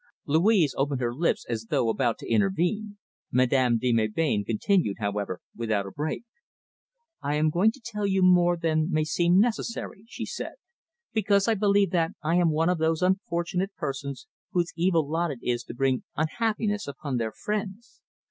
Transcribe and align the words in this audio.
Louise 0.25 0.73
opened 0.79 0.99
her 0.99 1.13
lips 1.13 1.45
as 1.47 1.65
though 1.65 1.87
about 1.87 2.17
to 2.17 2.27
intervene. 2.27 2.97
Madame 3.31 3.77
de 3.77 3.93
Melbain 3.93 4.43
continued, 4.43 4.97
however, 4.99 5.41
without 5.55 5.85
a 5.85 5.91
break. 5.91 6.23
"I 7.21 7.35
am 7.35 7.51
going 7.51 7.71
to 7.71 7.79
tell 7.85 8.07
you 8.07 8.23
more 8.23 8.57
than 8.57 8.89
may 8.89 9.03
seem 9.03 9.39
necessary," 9.39 10.05
she 10.07 10.25
said, 10.25 10.53
"because 11.13 11.47
I 11.47 11.53
believe 11.53 11.91
that 11.91 12.13
I 12.23 12.37
am 12.37 12.49
one 12.49 12.67
of 12.69 12.79
those 12.79 13.03
unfortunate 13.03 13.75
persons 13.75 14.25
whose 14.53 14.73
evil 14.75 15.07
lot 15.07 15.29
it 15.29 15.37
is 15.43 15.63
to 15.65 15.75
bring 15.75 16.01
unhappiness 16.15 16.87
upon 16.87 17.17
their 17.17 17.31
friends. 17.31 18.01